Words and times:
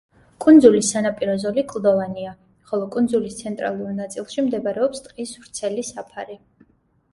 კუნძულის 0.43 0.87
სანაპირო 0.93 1.35
ზოლი 1.43 1.63
კლდოვანია, 1.73 2.31
ხოლო 2.71 2.89
კუნძულის 2.97 3.37
ცენტრალურ 3.43 3.93
ნაწილში 4.01 4.49
მდებარეობს 4.49 5.07
ტყის 5.11 5.37
ვრცელი 5.45 5.89
საფარი. 5.95 6.43